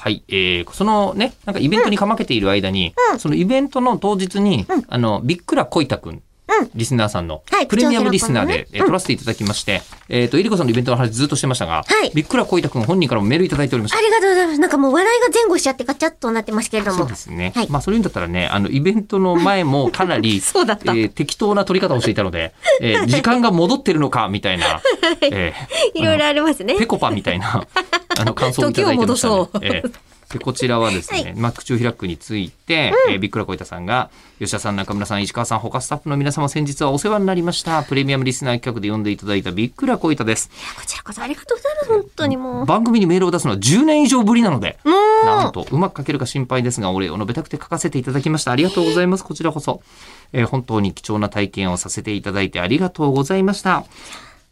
[0.00, 0.24] はい。
[0.28, 6.22] えー、そのね、なんかイベントにかまけている間に、うんそのイベントの当日に、うんあの、びっくらこいたくん、うん
[6.74, 14.00] リスナーさんの、はいプレミアムリスナーで、えー撮らせていただきまして、えっ、と、えりこさんのイベントの話ずっとしてましたが、はいびっくらこいたくん本人からもメールいただいておりましたあ。
[14.00, 14.60] りがとうございます。
[14.60, 17.14] なんかもう笑いが前後しちゃってガチャッとなってますけれどもそうで。
[17.14, 17.52] すね。
[17.54, 24.80] はいまあ、それ言うんだったらね、あの、イベントの前もかなり、 そうだったえー適当な取り方をしていたので、えー時間が戻ってるのか、みたいな、
[25.20, 26.76] えーいろいろありますね。
[26.78, 27.66] ペコパみたいな、
[28.18, 29.48] あの、感想をいただいてました、ね。
[29.62, 37.82] ええで、こちらはですね、はいまあ、口を開くについて、えービックラコイタさんが、吉田さん、中村さん、石川さん、他スタッフの皆様、先日はお世話になりました。
[37.82, 40.48] プレミアムリスナー企画で読んでいただいたビックラコイタです。
[40.76, 41.88] こちらこそありがとうございます。
[41.88, 42.64] 本当にもう。
[42.64, 44.78] 番組にメールを出すのは10年以上ぶりなので、
[45.24, 48.52] なんと、うまく書けるか心配ですが、お礼を述べたくて書かせていただきました。
[48.52, 49.24] ありがとうございます。
[49.24, 49.82] こちらこそ。
[50.32, 53.84] えー本当に貴重な体験をさせていただいてありがとうございました。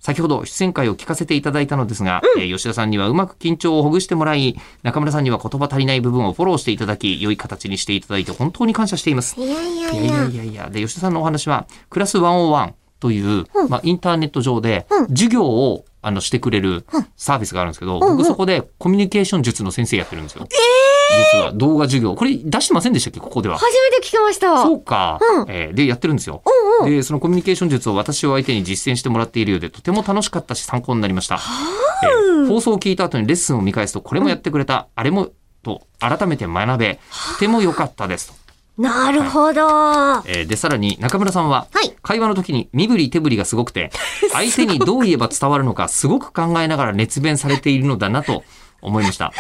[0.01, 9.41] 先ほど出演会を聞かせていただいたのですが、えー吉田さんにはうまく緊張をほぐしてもらい、中村さんには言葉足りない部分をフォローしていただき、良い形にしていただいて本当に感謝しています。
[9.41, 10.71] いやいやいやいやいや。
[10.71, 16.85] で、吉田さんのお話は、クラス101という、まあ、インターネット上でうん、授業を、あの、してくれる
[17.17, 20.47] サービスがあるんですけど、うんうん僕そこでコミュニケーション術の先生やってるんですよ。
[21.33, 22.15] 実は動画授業。
[22.15, 23.21] これ出してませんでしたっけ？
[23.21, 23.59] ここでは。
[23.59, 24.63] 初めて聞きました。
[24.63, 26.43] そうか、うんえーで、やってるんですよ。
[26.81, 26.91] うんうん。
[26.97, 31.39] で、そのコミュニケーション術を私を相手に実践してもらっているようで、とても楽しかったし参考になりました。
[32.03, 35.29] えー放送を聞いた後にレッスンを見返すと、これもやってくれた、あれも、
[35.63, 36.99] と改めて学べ、
[37.35, 38.35] とても良かったですと。
[38.83, 39.67] なるほど。
[39.67, 41.91] はえーで、さらに中村さんは、い。
[42.01, 43.91] 会話の時に身振り手振りがすごくて、
[44.33, 48.45] 相手にどう言えば伝わるのかすごく考えながら熱弁されているのだなと
[48.81, 49.33] 思いました。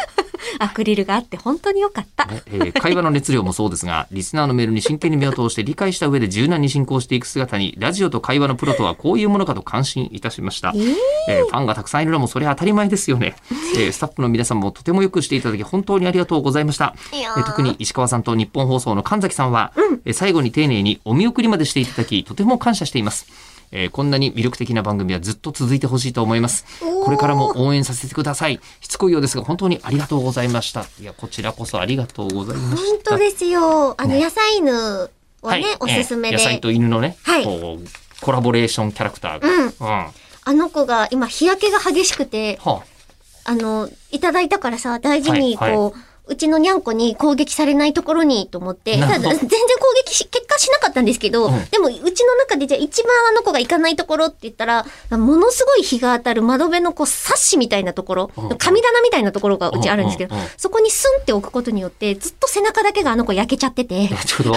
[0.59, 2.27] アクリルがあって本当に良かった。
[2.27, 10.73] ねえー会話の熱量もそうですが、 リスナーのメールに真剣に目を通して理解した上で柔軟に進行していく姿に、ラジオと会話のプロとはこういうものかと感心いたしました。
[10.75, 10.95] えー
[11.29, 13.35] えーファンがたくさんいるのもそれは当たり前ですよね。
[13.77, 16.95] えースタッフの皆さんもとてもよくしていただき本当にありがとうございました。
[17.13, 19.73] えー特に石川さんと日本放送の神崎さんは、
[20.05, 23.27] えー最後に丁寧にお見送りまでしていただき、とても感謝しています。
[23.71, 26.65] えーこんなに魅力的な番組はずっと続いてほしいと思います。
[27.05, 28.61] これからも応援させてください。
[28.81, 30.87] しつこいようですが、本当にありがとうございました。
[31.01, 33.11] いや、こちらこそありがとうございま本した。
[33.13, 33.95] 当ですよ。
[34.01, 35.09] あの、ね野菜犬は
[35.43, 36.37] はいね、おすすめで。
[36.37, 37.87] えー野菜と犬のね、はいこう、
[38.21, 39.49] コラボレーションキャラクターが。
[39.49, 39.73] うんうん。
[39.87, 40.11] は
[40.45, 42.81] あの子が今日焼けが激しくて、あ
[43.45, 49.27] あの、いただいたからさ、大事にはいこう、うちのにゃんこに攻撃されないところにと思って、全然攻
[50.07, 51.89] 撃し、結果しなかったんですけど、うんでも
[52.49, 64.55] 中でじゃあ一番あの子が行かないところって言ったら、ものすごい日が当たる窓辺のこう、サッシみたいなところうん、神棚みたいなところがうちあるんですけどそこにスンって置くことによって、ずっと背中だけがあの子焼けちゃってて、えちょうど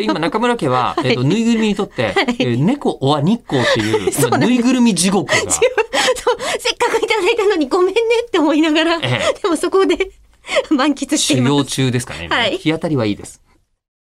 [0.00, 5.36] 今、中村家は、 えっ、と、ぬいぐるみにとって、えー猫おは日光っていう、 ぬいぐるみ地獄が。
[5.36, 10.10] せっかくいただいたのにごめんねって思いながら、えでもそこで
[10.70, 11.52] 満喫しています。
[11.52, 12.28] 修行中ですかね。
[12.28, 12.58] はい。
[12.58, 13.43] 日当たりはいいです。